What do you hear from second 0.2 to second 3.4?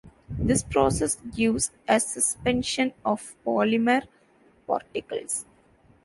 This process gives a suspension of